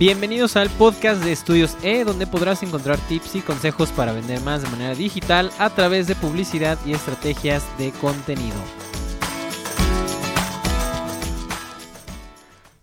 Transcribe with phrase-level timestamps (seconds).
[0.00, 4.62] Bienvenidos al podcast de Estudios E, donde podrás encontrar tips y consejos para vender más
[4.62, 8.56] de manera digital a través de publicidad y estrategias de contenido.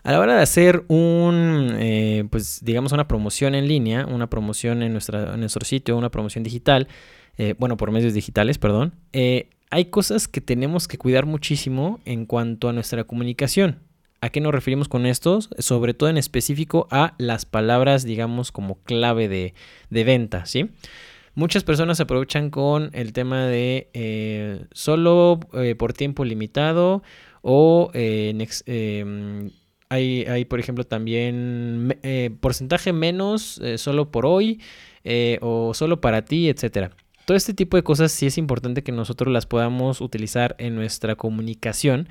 [0.03, 4.83] A la hora de hacer un, eh, pues digamos una promoción en línea, una promoción
[4.83, 6.87] en, nuestra, nuestro sitio, una promoción digital,
[7.39, 12.27] eh, bueno, por medios digitales, perdón, eh, hay cosas que tenemos que cuidar muchísimo en
[12.27, 13.86] cuanto a nuestra comunicación.
[14.19, 15.49] ¿A qué nos referimos con estos?
[15.59, 19.53] Sobre todo en específico a las palabras, digamos, como clave de,
[20.03, 20.71] venta, ¿sí?
[21.35, 27.03] Muchas personas aprovechan con el tema de eh, solo eh, por tiempo limitado
[27.43, 29.51] o eh, em,
[29.89, 31.99] hay, hay, por ejemplo, también
[32.41, 34.59] porcentaje menos solo por hoy
[35.41, 36.89] o solo para ti, etcétera.
[37.27, 41.17] Todo este tipo de cosas sí es importante que nosotros las podamos utilizar en nuestra
[41.17, 42.07] comunicación,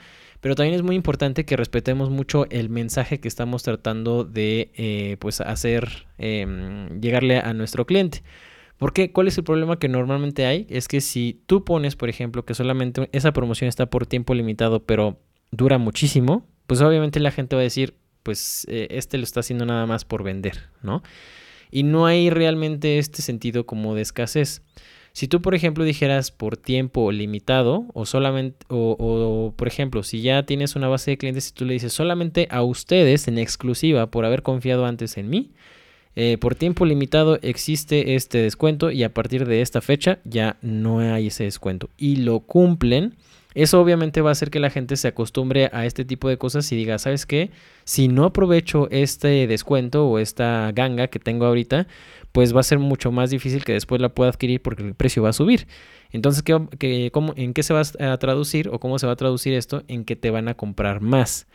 [0.46, 5.16] pero también es muy importante que respetemos mucho el mensaje que estamos tratando de eh,
[5.18, 8.22] pues hacer em, llegarle a nuestro cliente.
[8.78, 10.64] Porque cuál es el problema que normalmente hay?
[10.70, 14.84] Es que si tú pones, por ejemplo, que solamente esa promoción está por tiempo limitado,
[14.84, 15.18] pero
[15.50, 19.66] dura muchísimo, pues obviamente la gente va a decir, pues eh, este lo está haciendo
[19.66, 21.02] nada más por vender, ¿no?
[21.72, 24.62] Y no hay realmente este sentido como de escasez.
[25.16, 30.42] Si tú, por ejemplo, dijeras por tiempo limitado o solamente, o, por ejemplo, si ya
[30.42, 34.26] tienes una base de clientes y tú le dices solamente a ustedes en exclusiva por
[34.26, 35.52] haber confiado antes en mí,
[36.16, 40.98] eh, por tiempo limitado existe este descuento y a partir de esta fecha ya no
[40.98, 43.14] hay ese descuento y lo cumplen.
[43.56, 46.70] Eso obviamente va a hacer que la gente se acostumbre a este tipo de cosas
[46.72, 47.50] y diga, ¿sabes qué?
[47.84, 51.86] Si no aprovecho este descuento o esta ganga que tengo ahorita,
[52.32, 55.22] pues va a ser mucho más difícil que después la pueda adquirir porque el precio
[55.22, 55.68] va a subir.
[56.12, 59.54] Entonces, ¿qué, cómo, ¿en qué se va a traducir o cómo se va a traducir
[59.54, 59.84] esto?
[59.88, 61.46] En que te van a comprar más.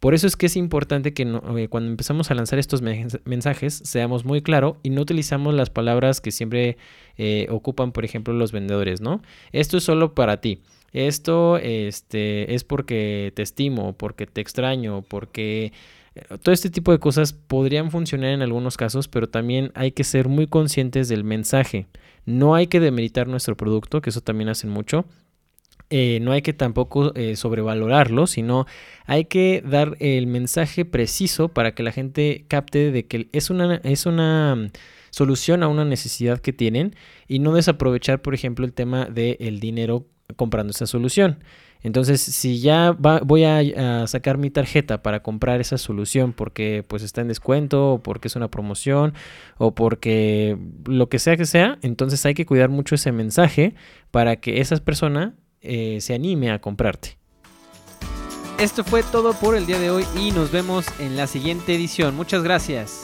[0.00, 4.24] Por eso es que es importante que eh, cuando empezamos a lanzar estos mensajes seamos
[4.24, 6.78] muy claros y no utilizamos las palabras que siempre
[7.18, 9.20] eh, ocupan, por ejemplo, los vendedores, ¿no?
[9.52, 10.62] Esto es solo para ti.
[10.92, 15.72] Esto este, es porque te estimo, porque te extraño, porque
[16.42, 20.28] todo este tipo de cosas podrían funcionar en algunos casos, pero también hay que ser
[20.28, 21.86] muy conscientes del mensaje.
[22.26, 25.06] No hay que demeritar nuestro producto, que eso también hacen mucho.
[25.94, 28.64] Eh, no hay que tampoco eh, sobrevalorarlo, sino
[29.04, 33.74] hay que dar el mensaje preciso para que la gente capte de que es una,
[33.84, 34.70] es una
[35.10, 36.96] solución a una necesidad que tienen
[37.28, 41.44] y no desaprovechar, por ejemplo, el tema del dinero comprando esa solución.
[41.82, 47.20] Entonces, si ya voy a, sacar mi tarjeta para comprar esa solución porque pues está
[47.20, 49.12] en descuento o porque es una promoción
[49.58, 53.74] o porque lo que sea que sea, entonces hay que cuidar mucho ese mensaje
[54.10, 57.18] para que esa persona eh, se anime a comprarte.
[58.58, 62.14] Esto fue todo por el día de hoy y nos vemos en la siguiente edición.
[62.14, 63.02] Muchas gracias.